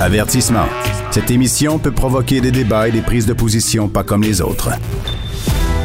[0.00, 0.64] Avertissement.
[1.10, 4.70] Cette émission peut provoquer des débats et des prises de position pas comme les autres.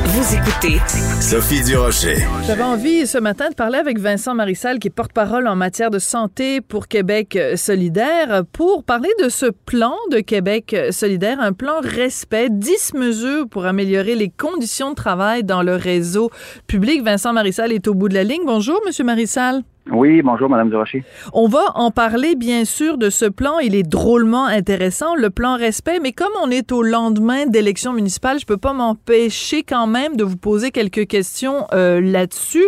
[0.06, 0.80] Vous écoutez
[1.20, 2.26] Sophie Durocher.
[2.48, 6.00] J'avais envie ce matin de parler avec Vincent Marissal, qui est porte-parole en matière de
[6.00, 12.48] santé pour Québec solidaire, pour parler de ce plan de Québec solidaire, un plan respect,
[12.50, 16.32] 10 mesures pour améliorer les conditions de travail dans le réseau
[16.68, 17.04] public.
[17.04, 18.44] Vincent Marissal est au bout de la ligne.
[18.46, 19.64] Bonjour, Monsieur Marissal.
[19.92, 21.04] Oui, bonjour, Madame Durocher.
[21.32, 23.60] On va en parler, bien sûr, de ce plan.
[23.60, 28.40] Il est drôlement intéressant, le plan respect, mais comme on est au lendemain d'élections municipales,
[28.40, 32.68] je peux pas m'empêcher quand même de vous poser quelques questions euh, là-dessus.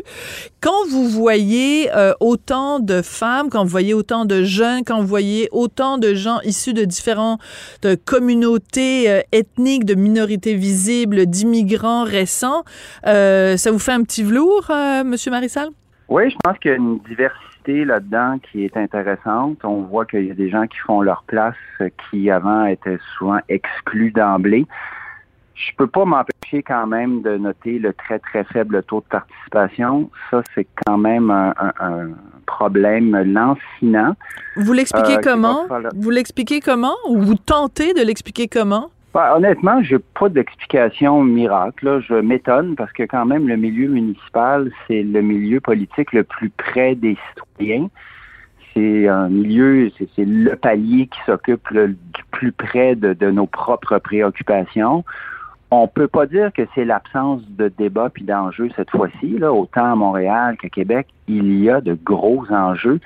[0.62, 5.08] Quand vous voyez euh, autant de femmes, quand vous voyez autant de jeunes, quand vous
[5.08, 7.40] voyez autant de gens issus de différentes
[8.06, 12.64] communautés euh, ethniques, de minorités visibles, d'immigrants récents,
[13.04, 14.72] ça vous fait un petit velours,
[15.04, 15.70] Monsieur Marissal?
[16.10, 19.58] Oui, je pense qu'il y a une diversité là-dedans qui est intéressante.
[19.64, 21.56] On voit qu'il y a des gens qui font leur place
[22.10, 24.66] qui avant étaient souvent exclus d'emblée.
[25.56, 30.10] Je peux pas m'empêcher quand même de noter le très très faible taux de participation.
[30.30, 32.10] Ça, c'est quand même un, un,
[32.46, 34.16] problème lancinant.
[34.56, 35.66] Vous l'expliquez euh, comment?
[35.96, 36.96] Vous l'expliquez comment?
[37.10, 38.92] Ou vous tentez de l'expliquer comment?
[39.14, 42.02] Ben, honnêtement, je n'ai pas d'explication miracle.
[42.08, 46.50] Je m'étonne parce que quand même, le milieu municipal, c'est le milieu politique le plus
[46.50, 47.90] près des citoyens.
[48.74, 55.04] C'est un milieu, c'est le palier qui s'occupe du plus près de, nos propres préoccupations.
[55.72, 59.40] On peut pas dire que c'est l'absence de débat puis d'enjeux cette fois-ci.
[59.40, 63.00] Là, autant à Montréal qu'à Québec, il y a de gros enjeux.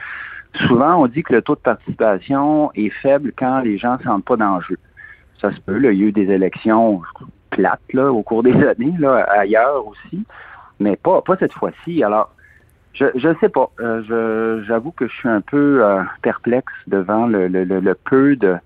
[0.67, 4.25] Souvent, on dit que le taux de participation est faible quand les gens ne sentent
[4.25, 4.77] pas d'enjeux
[5.41, 5.77] ça se peut.
[5.77, 7.01] il y a eu des élections
[7.49, 8.93] plates au cours des années,
[9.27, 10.23] ailleurs aussi,
[10.79, 12.03] mais pas, cette fois-ci.
[12.03, 12.33] Alors,
[12.93, 13.69] je ne sais pas.
[13.79, 18.57] Euh, j'avoue que je suis un peu euh, perplexe devant le, peu de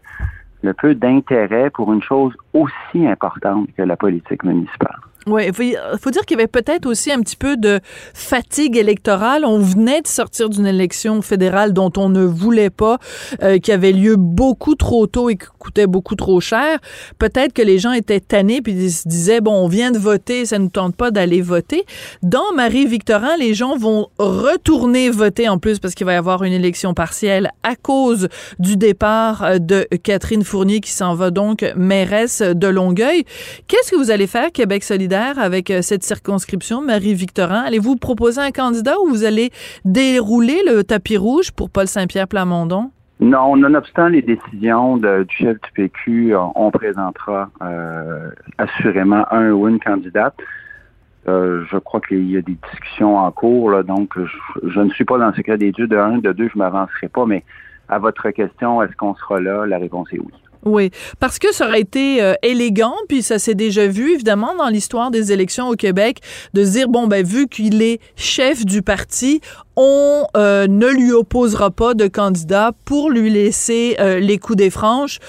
[0.63, 4.99] le peu d'intérêt pour une chose aussi importante que la politique municipale.
[5.27, 7.79] Oui, il faut, dire qu'il y avait peut-être aussi un petit peu de
[8.13, 9.43] fatigue électorale.
[9.43, 12.99] On venait de sortir d'une élection fédérale dont on ne voulait pas,
[13.41, 16.77] euh, qui avait lieu beaucoup trop tôt et qui coûtait beaucoup trop cher.
[17.17, 20.45] Peut-être que les gens étaient tannés puis ils se disaient bon, on vient de voter,
[20.45, 21.85] ça ne nous tente pas d'aller voter.
[22.22, 26.53] Dans Marie-Victorin, les gens vont retourner voter en plus parce qu'il va y avoir une
[26.53, 28.29] élection partielle à cause
[28.59, 33.23] du départ euh, de Catherine Fournier qui s'en va donc mairesse de Longueuil.
[33.67, 35.06] Qu'est-ce que vous allez faire, Québec solidaire?
[35.38, 37.61] avec euh, cette circonscription, Marie-Victorin?
[37.61, 39.51] Allez-vous proposer un candidat ou vous allez
[39.85, 42.91] dérouler le tapis rouge pour Paul Saint-Pierre Plamondon?
[43.19, 49.79] Non, nonobstant les décisions du chef du PQ, on, présentera euh, assurément un ou une
[49.79, 50.35] candidate.
[51.28, 54.13] Euh, je crois qu'il y a des discussions en cours, donc
[54.63, 55.88] je, ne suis pas dans le secret des dieux.
[55.88, 57.44] De un, de deux, je m'avancerai pas, mais
[57.88, 59.66] à votre question, est-ce qu'on sera là?
[59.66, 60.34] La réponse est oui.
[60.65, 60.89] Oui,
[61.19, 65.11] parce que ça aurait été euh, élégant, puis ça s'est déjà vu, évidemment, dans l'histoire
[65.11, 66.21] des élections au Québec,
[66.55, 69.41] de dire, bon, ben, vu qu'il est chef du parti,
[69.75, 74.72] on euh, ne lui opposera pas de candidat pour lui laisser euh, les coups des
[74.72, 75.19] franches.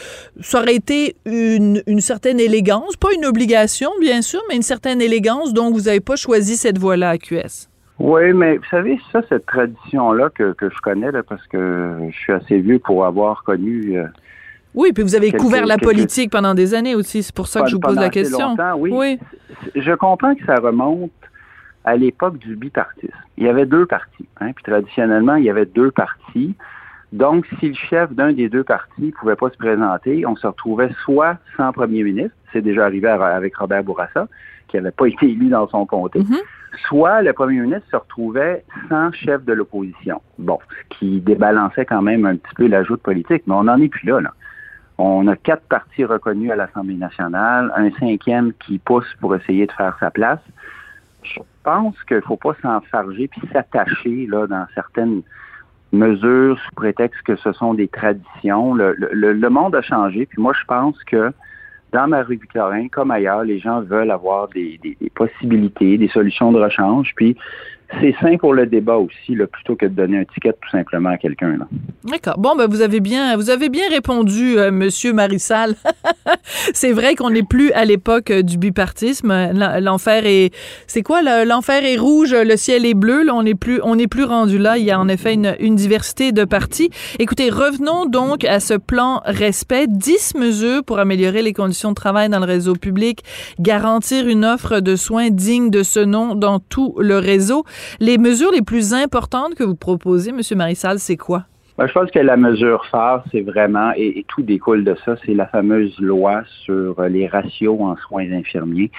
[0.41, 5.03] Ça aurait été une, une, certaine élégance, pas une obligation, bien sûr, mais une certaine
[5.03, 7.69] élégance, donc vous n'avez pas choisi cette voie-là à QS.
[7.99, 12.17] Oui, mais vous savez, ça, cette tradition-là que, que je connais, là, parce que je
[12.17, 13.99] suis assez vieux pour avoir connu
[14.77, 17.23] oui, puis vous avez couvert la politique pendant des années aussi.
[17.23, 18.57] C'est pour ça que je vous pose la question.
[18.79, 19.19] oui.
[19.75, 21.11] Je comprends que ça remonte
[21.85, 23.15] à l'époque du bipartisme.
[23.39, 24.29] Il y avait deux partis.
[24.41, 26.55] Hein, puis traditionnellement, il y avait deux partis.
[27.13, 30.47] Donc, si le chef d'un des deux partis ne pouvait pas se présenter, on se
[30.47, 34.27] retrouvait soit sans premier ministre, c'est déjà arrivé avec Robert Bourassa,
[34.69, 36.37] qui n'avait pas été élu dans son comté, Mhm.
[36.89, 40.21] soit le premier ministre se retrouvait sans chef de l'opposition.
[40.39, 40.59] Bon,
[40.93, 43.89] ce qui débalançait quand même un petit peu l'ajout de politique, mais on n'en est
[43.89, 44.33] plus là, là.
[44.99, 49.73] On a quatre partis reconnus à l'Assemblée nationale, un cinquième qui pousse pour essayer de
[49.73, 50.41] faire sa place.
[51.23, 55.23] Je pense qu'il ne faut pas s'enfarger puis s'attacher là dans certaines
[55.93, 58.75] mesures sous prétexte que ce sont des traditions.
[58.75, 61.33] Le, le- le monde a changé, puis moi je pense que
[61.93, 66.09] dans ma rue Victorin, comme ailleurs, les gens veulent avoir des, des- des possibilités, des
[66.09, 67.37] solutions de rechange, puis
[68.01, 71.17] c'est sain pour le débat aussi, plutôt que de donner un ticket tout simplement à
[71.19, 71.59] quelqu'un.
[72.05, 72.39] D'accord.
[72.39, 75.75] Bon, ben vous avez bien, vous avez bien répondu, euh, Monsieur Marissal.
[76.75, 79.29] c'est vrai qu'on n'est plus à l'époque euh, du bipartisme.
[79.53, 80.53] L'en- L'enfer est,
[80.87, 83.25] c'est quoi le- L'enfer est rouge, le ciel est bleu.
[83.33, 84.79] On n'est plus, on n'est plus rendu là.
[84.79, 86.91] Il y a en effet une, une diversité de partis.
[87.19, 89.87] Écoutez, revenons donc à ce plan respect.
[89.89, 93.23] 10 mesures pour améliorer les conditions de travail dans le réseau public,
[93.61, 97.65] garantir une offre de soins digne de ce nom dans tout le réseau.
[98.01, 101.45] Les mesures les plus importantes que vous proposez, Monsieur Marissal, c'est quoi?
[101.79, 105.35] Ben, je pense que la mesure phare, c'est vraiment, et, tout découle de ça, c'est
[105.35, 108.91] la fameuse loi sur les ratios en soins infirmiers.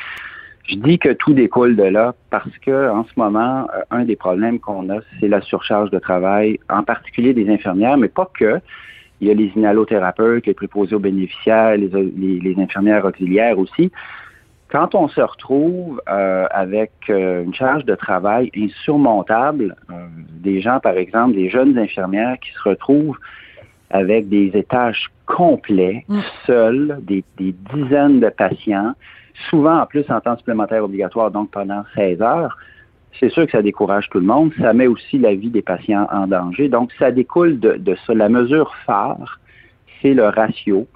[0.69, 4.15] Je dis que tout découle de là parce que en ce moment, euh, un des
[4.15, 8.59] problèmes qu'on a, c'est la surcharge de travail, en particulier des infirmières, mais pas que.
[9.21, 13.91] Il y a les inhalothérapeutes, les préposés aux bénéficiaires, les infirmières auxiliaires aussi.
[14.69, 19.93] Quand on se retrouve euh, avec euh, une charge de travail insurmontable, euh,
[20.29, 23.17] des gens, par exemple, des jeunes infirmières qui se retrouvent
[23.89, 26.19] avec des étages complets, Mm.
[26.45, 28.93] seuls, des, des dizaines de patients,
[29.49, 32.57] souvent en plus en temps supplémentaire obligatoire, donc pendant 16 heures,
[33.19, 34.51] c'est sûr que ça décourage tout le monde.
[34.59, 36.69] Ça met aussi la vie des patients en danger.
[36.69, 38.13] Donc, ça découle de, de ça.
[38.13, 39.39] La mesure phare,
[40.01, 40.87] c'est le ratio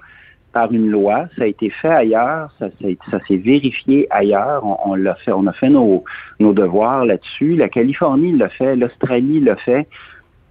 [0.54, 1.26] par une loi.
[1.38, 4.64] Ça a été fait ailleurs, ça, s'est- vérifié ailleurs.
[4.86, 6.04] On, a fait nos,
[6.40, 7.56] nos devoirs là-dessus.
[7.56, 9.88] La Californie l'a fait, l'Australie l'a fait.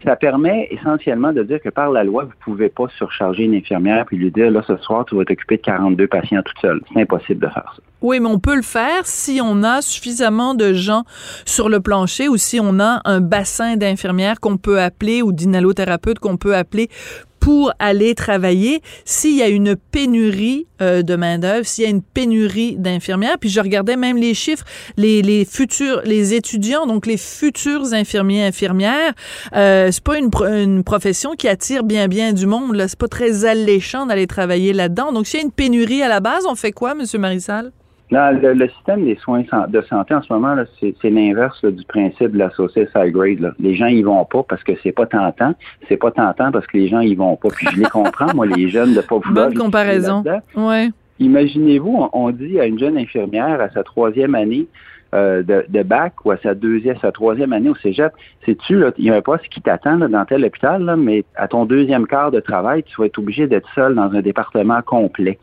[0.02, 3.54] Ça permet essentiellement de dire que par la loi, vous ne pouvez pas surcharger une
[3.54, 6.80] infirmière puis lui dire là ce soir tu vas t'occuper de 42 patients toute seule.
[6.94, 7.82] C'est impossible de faire ça.
[8.00, 11.02] Oui, mais on peut le faire si on a suffisamment de gens
[11.44, 16.18] sur le plancher ou si on a un bassin d'infirmières qu'on peut appeler ou d'inhalothérapeutes
[16.18, 16.88] qu'on peut appeler
[17.40, 22.02] pour aller travailler s'il y a une pénurie euh, de main-d'œuvre, s'il y a une
[22.02, 23.38] pénurie d'infirmières.
[23.40, 24.64] Puis je regardais même les chiffres,
[24.96, 29.14] les, les futurs, les étudiants, donc les futurs infirmiers, infirmières,
[29.56, 32.76] euh, c'est pas une, une profession qui attire bien, bien du monde.
[32.76, 35.12] Là, c'est pas très alléchant d'aller travailler là-dedans.
[35.12, 37.72] Donc s'il y a une pénurie à la base, on fait quoi, Monsieur Marissal?
[38.10, 41.62] Dans le, le système des soins de santé en ce moment, là, c'est c'est l'inverse
[41.62, 43.40] là, du principe de la saucisse high grade.
[43.40, 43.52] là.
[43.60, 45.54] Les gens y vont pas parce que c'est pas tentant.
[45.88, 47.48] C'est pas tentant parce que les gens y vont pas.
[47.50, 49.48] Puis je les comprends, moi, les jeunes de pas vouloir.
[49.48, 50.24] Bonne comparaison.
[50.56, 50.90] Ouais.
[51.20, 54.66] Imaginez-vous, on, on dit à une jeune infirmière à sa troisième année
[55.12, 58.12] euh, de, de bac ou à sa deuxième, sa troisième année au cégep,
[58.46, 61.24] sais-tu, là, il y a un poste qui t'attend là, dans tel hôpital, là, mais
[61.34, 64.80] à ton deuxième quart de travail, tu vas être obligé d'être seul dans un département
[64.82, 65.38] complet.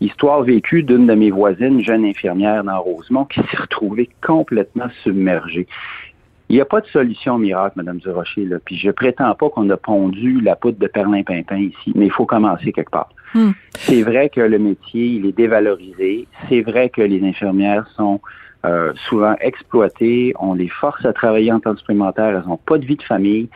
[0.00, 5.66] Histoire vécue d'une de mes voisines, jeune infirmière dans Rosemont, qui s'est retrouvée complètement submergée.
[6.48, 8.58] Il n'y a pas de solution miracle, Madame Durocher, là.
[8.64, 12.26] Puis je prétends pas qu'on a pondu la poudre de perlimpinpin ici, mais il faut
[12.26, 13.08] commencer quelque part.
[13.34, 13.50] Hmm.
[13.74, 16.28] C'est vrai que le métier, il est dévalorisé.
[16.48, 18.20] C'est vrai que les infirmières sont
[18.64, 20.34] euh, souvent exploitées.
[20.38, 22.36] On les force à travailler en temps supplémentaire.
[22.36, 23.48] Elles n'ont pas de vie de famille.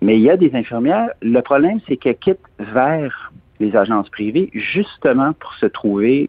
[0.00, 1.10] Mais il y a des infirmières.
[1.22, 6.28] Le problème, c'est qu'elles quittent vers les agences privées justement pour se trouver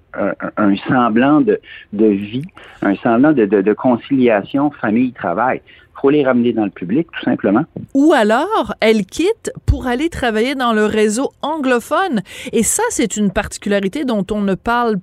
[0.58, 1.60] un, semblant de,
[1.94, 2.46] de vie,
[2.82, 5.62] un semblant de, de- de conciliation famille-travail.
[5.66, 7.64] Il faut les ramener dans le public, tout simplement.
[7.94, 12.22] Ou alors, elle quitte pour aller travailler dans le réseau anglophone.
[12.54, 14.96] Et ça, c'est une particularité dont on ne parle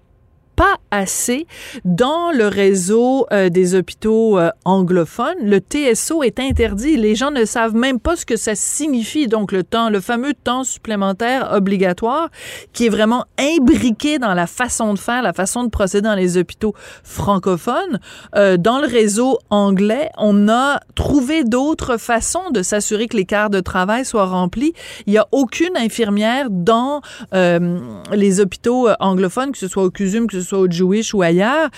[0.58, 1.46] pas assez
[1.84, 5.36] dans le réseau euh, des hôpitaux euh, anglophones.
[5.40, 6.96] Le TSO est interdit.
[6.96, 9.28] Les gens ne savent même pas ce que ça signifie.
[9.28, 12.30] Donc, le temps, le fameux temps supplémentaire obligatoire
[12.72, 16.36] qui est vraiment imbriqué dans la façon de faire, la façon de procéder dans les
[16.36, 16.74] hôpitaux
[17.04, 18.00] francophones.
[18.34, 23.60] Euh, dans le réseau anglais, on a trouvé d'autres façons de s'assurer que quarts de
[23.60, 24.72] travail soient remplis.
[25.06, 27.00] Il n'y a aucune infirmière dans
[27.32, 31.68] les hôpitaux anglophones, que ce soit au CUSUM, que ce soit au Jewish ou ailleurs,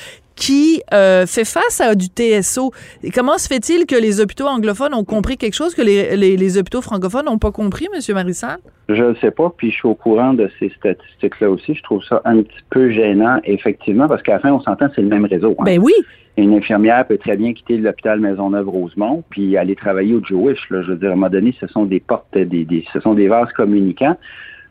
[0.41, 2.73] qui euh, fait face à du TSO.
[3.05, 6.37] Et comment se fait-il que les hôpitaux anglophones ont compris quelque chose que les, les,
[6.37, 8.01] les hôpitaux francophones n'ont pas compris, M.
[8.15, 8.59] Marissal?
[8.89, 11.75] Je ne sais pas, puis je suis au courant de ces statistiques-là aussi.
[11.75, 15.03] Je trouve ça un petit peu gênant, effectivement, parce qu'à la fin, on s'entend, c'est
[15.03, 15.55] le même réseau.
[15.59, 15.65] Hein.
[15.65, 15.93] Ben oui.
[16.39, 20.59] Une infirmière peut très bien quitter l'hôpital Maisonneuve-Rosemont puis aller travailler au Jewish.
[20.71, 20.81] Là.
[20.83, 23.13] Je veux dire, à un moment donné, ce sont des portes, des, des ce sont
[23.13, 24.17] des vases communicants.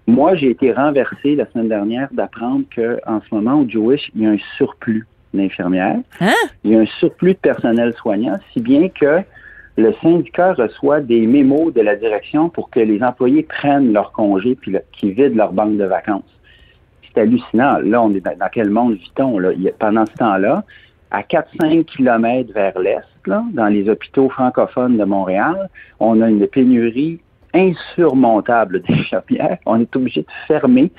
[0.08, 4.26] Moi, j'ai été renversé la semaine dernière d'apprendre qu'en ce moment, au Jewish, il y
[4.26, 6.00] a un surplus d'infirmières.
[6.20, 6.34] Hein?
[6.64, 9.22] Il y a un surplus de personnel soignant, si bien que
[9.78, 14.56] le syndicat reçoit des mémos de la direction pour que les employés prennent leur congé
[14.56, 16.24] puis qu'ils vident leur banque de vacances.
[17.04, 17.78] C'est hallucinant.
[17.78, 19.40] Là, on est dans, quel monde vit-on?
[19.40, 19.52] Là?
[19.78, 20.64] pendant ce temps-là,
[21.12, 27.20] à 4-5 kilomètres vers l'est, dans les hôpitaux francophones de Montréal, on a une pénurie
[27.54, 29.58] insurmontable d'infirmières.
[29.66, 30.92] On est obligé de fermer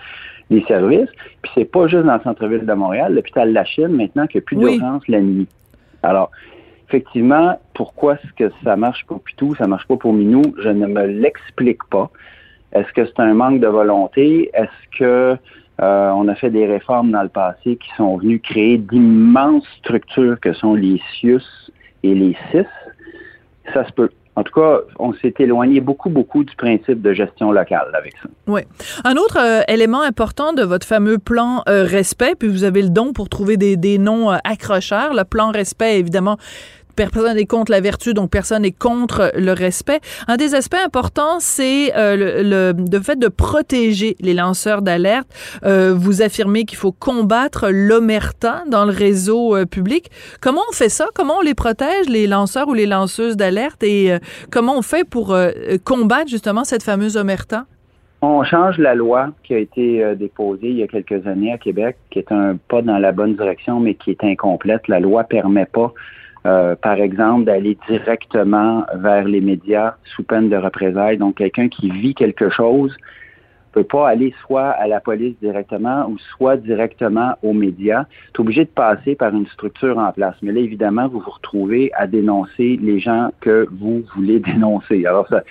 [0.51, 1.09] les services.
[1.43, 4.45] Puis c'est pas juste dans le centre-ville de Montréal, l'hôpital la Chine, maintenant, qu'il n'y
[4.45, 5.49] a plus d'urgence la nuit.
[6.03, 6.31] Alors,
[6.89, 10.87] effectivement, pourquoi est-ce que ça marche pour Pitou, ça marche pas pour Minou, je ne
[10.87, 12.11] me l'explique pas.
[12.73, 14.51] Est-ce que c'est un manque de volonté?
[14.55, 15.37] Est-ce que
[15.81, 20.39] euh, on a fait des réformes dans le passé qui sont venues créer d'immenses structures
[20.41, 21.71] que sont les CIUS
[22.03, 22.67] et les CIS?
[23.73, 24.11] Ça se peut.
[24.37, 28.29] En tout cas, on s'est éloigné beaucoup, beaucoup du principe de gestion locale avec ça.
[28.47, 28.63] Oui.
[29.05, 32.91] Un autre euh, élément important de votre fameux plan euh, respect, puis vous avez le
[32.91, 35.15] don pour trouver des, des noms accrocheurs.
[35.15, 36.37] Le plan respect, évidemment,
[37.09, 40.01] personne n'est contre la vertu, donc personne n'est contre le respect.
[40.29, 45.27] Un des aspects importants, c'est euh, le, fait de protéger les lanceurs d'alerte.
[45.65, 50.11] Euh, vous affirmez qu'il faut combattre l'omerta dans le réseau euh, public.
[50.43, 51.07] Comment on fait ça?
[51.15, 53.83] Comment on les protège, les lanceurs ou les lanceuses d'alerte?
[53.83, 54.13] Et
[54.51, 55.35] comment on fait pour
[55.85, 57.65] combattre justement cette fameuse omerta?
[58.21, 61.97] On change la loi qui a été déposée il y a quelques années à Québec,
[62.11, 64.87] qui est un pas dans la bonne direction, mais qui est incomplète.
[64.89, 65.95] La loi permet pas
[66.47, 71.19] euh, par exemple, d'aller directement vers les médias sous peine de représailles.
[71.19, 72.97] Donc, quelqu'un qui vit quelque chose
[73.73, 78.05] peut pas aller soit à la police directement ou soit directement aux médias.
[78.35, 80.35] Tu obligé de passer par une structure en place.
[80.43, 85.07] Mais là, évidemment, vous vous retrouvez à dénoncer les gens que vous voulez dénoncer.
[85.07, 85.43] Alors, ça,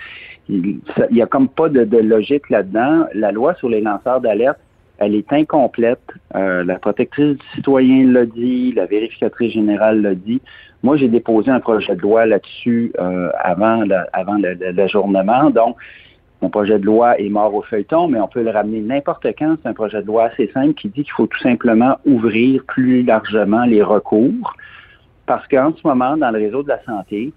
[0.48, 0.80] il
[1.10, 3.06] n'y a comme pas de, de logique là-dedans.
[3.14, 4.58] La loi sur les lanceurs d'alerte
[5.00, 6.02] elle est incomplète.
[6.34, 10.40] Euh, la protectrice du citoyen l'a dit, la vérificatrice générale l'a dit.
[10.82, 14.36] Moi, j'ai déposé un projet de loi là-dessus euh, avant, avant
[14.74, 15.50] l'ajournement.
[15.50, 15.76] Donc,
[16.40, 19.56] mon projet de loi est mort au feuilleton, mais on peut le ramener n'importe quand.
[19.62, 23.02] C'est un projet de loi assez simple qui dit qu'il faut tout simplement ouvrir plus
[23.02, 24.54] largement les recours.
[25.26, 27.32] Parce qu'en ce moment, dans le réseau de la santé,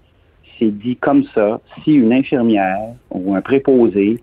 [0.58, 4.20] c'est dit comme ça, si une infirmière ou un préposé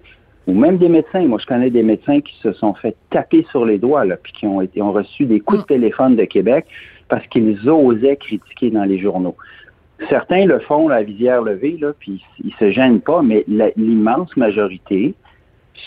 [0.48, 1.22] ou même des médecins.
[1.22, 4.34] Moi, je connais des médecins qui se sont fait taper sur les doigts, là, puis
[4.34, 6.66] qui ont, été, ont reçu des coups de téléphone de Québec
[7.12, 9.36] parce qu'ils osaient critiquer dans les journaux.
[10.08, 13.44] Certains le font la visière levée, là, puis ils se gênent pas, mais
[13.76, 15.14] l'immense majorité,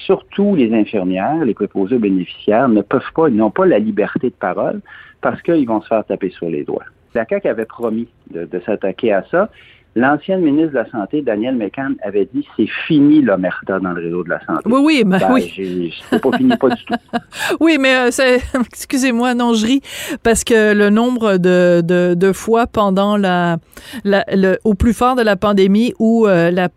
[0.04, 4.34] surtout les infirmières, les préposés aux bénéficiaires, ne peuvent pas, n'ont pas la liberté de
[4.34, 4.82] parole
[5.22, 6.84] parce qu'ils vont se faire taper sur les doigts.
[7.14, 9.48] La CAQ avait promis de s'attaquer à ça.
[9.96, 14.24] L'ancienne ministre de la Santé, Danielle McCann, avait dit c'est fini l'omerta dans le réseau
[14.24, 14.62] de la santé.
[14.66, 15.94] Oui, oui, ben, ben oui.
[16.10, 16.94] C'est pas fini, pas du tout.
[17.60, 18.10] oui, mais euh,
[18.72, 19.80] excusez-moi, non, je ris
[20.24, 23.58] parce que le nombre de, de, de fois pendant la,
[24.02, 26.70] la le, au plus fort de la pandémie où euh, la,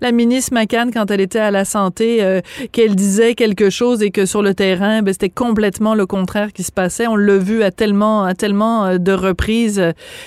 [0.00, 2.40] la, ministre McCann, quand elle était à la santé, euh,
[2.72, 6.64] qu'elle disait quelque chose et que sur le terrain, ben, c'était complètement le contraire qui
[6.64, 7.06] se passait.
[7.06, 9.80] On l'a vu à tellement, à tellement de reprises.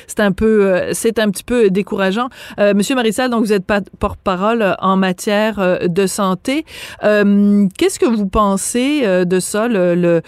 [0.07, 2.12] C'est un peu, c'est un petit peu décourageant
[2.59, 3.65] euh, Monsieur Marissal, donc vous êtes
[3.99, 6.65] porte-parole euh, en matière euh, de santé.
[7.01, 10.21] Qu'est-ce que vous pensez de ça, le,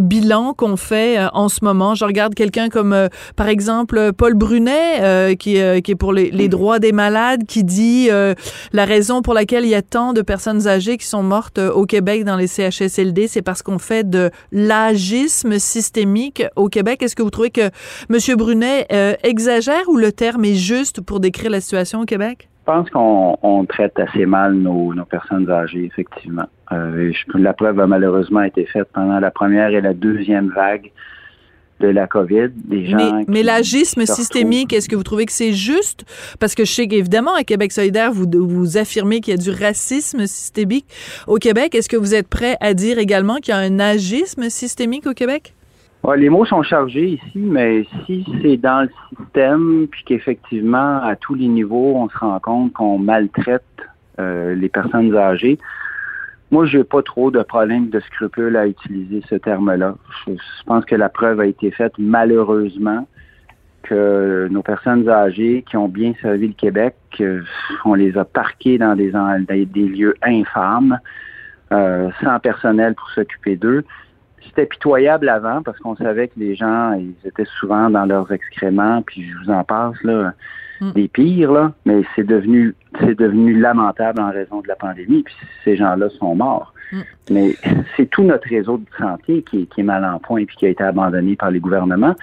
[0.00, 1.94] bilan qu'on fait en ce moment?
[1.94, 7.44] Je regarde quelqu'un comme, par exemple, Paul Brunet, qui, est pour les, droits des malades,
[7.46, 8.08] qui dit
[8.72, 11.86] la raison pour laquelle il y a tant de personnes âgées qui sont mortes au
[11.86, 17.02] Québec dans les CHSLD, c'est parce qu'on fait de l'agisme systémique au Québec.
[17.02, 17.70] Est-ce que vous trouvez que
[18.08, 18.86] Monsieur Brunet
[19.22, 22.48] exagère ou le terme juste pour décrire la situation au Québec?
[22.60, 26.46] Je pense qu'on traite assez mal nos, personnes âgées, effectivement.
[26.70, 30.90] Euh, la preuve a malheureusement été faite pendant la première et la deuxième vague
[31.80, 32.48] de la COVID.
[32.54, 36.04] Des gens mais, l'agisme systémique, est-ce que vous trouvez que c'est juste?
[36.40, 39.50] Parce que je sais qu'évidemment, à Québec solidaire, vous, vous affirmez qu'il y a du
[39.50, 40.86] racisme systémique
[41.26, 41.74] au Québec.
[41.74, 45.14] Est-ce que vous êtes prêt à dire également qu'il y a un agisme systémique au
[45.14, 45.54] Québec?
[46.16, 51.34] Les mots sont chargés ici, mais si c'est dans le système, puis qu'effectivement, à tous
[51.34, 53.62] les niveaux, on se rend compte qu'on maltraite
[54.18, 55.58] euh, les personnes âgées,
[56.50, 59.96] moi, j'ai pas trop de problème de scrupule à utiliser ce terme-là.
[60.26, 60.32] Je,
[60.64, 63.06] pense que la preuve a été faite malheureusement
[63.82, 66.94] que nos personnes âgées qui ont bien servi le Québec,
[67.84, 69.12] on les a parquées dans des,
[69.66, 70.98] des lieux infâmes,
[71.70, 73.84] euh, sans personnel pour s'occuper d'eux.
[74.46, 79.02] C'était pitoyable avant parce qu'on savait que les gens, ils étaient souvent dans leurs excréments,
[79.02, 80.32] puis je vous en passe là,
[80.80, 80.92] mm.
[80.92, 85.34] des pires là, mais c'est devenu c'est devenu lamentable en raison de la pandémie, puis
[85.64, 86.72] ces gens-là sont morts.
[86.92, 87.00] Mm.
[87.30, 87.54] Mais
[87.96, 90.70] c'est tout notre réseau de santé qui, qui est mal en point et qui a
[90.70, 92.14] été abandonné par les gouvernements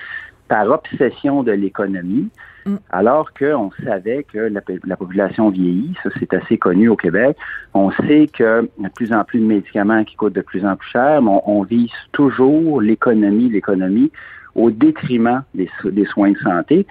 [0.48, 2.30] par obsession de l'économie.
[2.66, 2.76] Mm.
[2.92, 7.38] Alors qu'on savait que la, population vieillit, ça c'est assez connu au Québec.
[7.74, 10.66] On sait qu'il y a de plus en plus de médicaments qui coûtent de plus
[10.66, 14.12] en plus cher, mais on, vise toujours l'économie, l'économie,
[14.56, 16.88] au détriment des, des, soins de santé.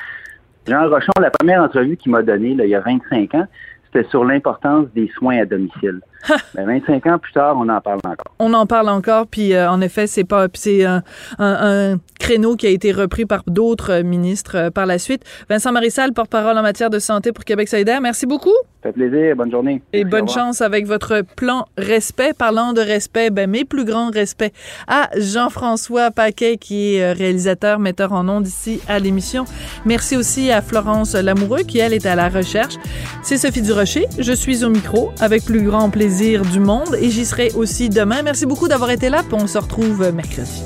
[0.66, 3.46] Jean Rochon, la première entrevue qu'il m'a donnée il y a 25 ans,
[3.94, 6.00] c'était sur l'importance des soins à domicile.
[6.54, 8.34] 25 ans plus tard, on en parle encore.
[8.38, 11.02] On en parle encore, puis euh, en effet, c'est pas, c'est un,
[11.38, 15.24] un, créneau qui a été repris par d'autres ministres euh, par la suite.
[15.48, 18.54] Vincent Marissal, porte-parole en matière de santé pour Québec solidaire, merci beaucoup.
[18.84, 19.80] Fait plaisir, bonne journée.
[19.94, 22.34] Et bonne chance avec votre plan respect.
[22.34, 24.52] Parlant de respect, ben, mes plus grands respects
[24.86, 29.46] à Jean-François Paquet, qui est réalisateur, metteur en ondes ici à l'émission.
[29.86, 32.74] Merci aussi à Florence Lamoureux, qui, elle, est à la recherche.
[33.22, 34.04] C'est Sophie Durocher.
[34.18, 38.20] Je suis au micro avec plus grand plaisir du monde et j'y serai aussi demain.
[38.22, 40.62] Merci beaucoup d'avoir été là, on se retrouve mercredi.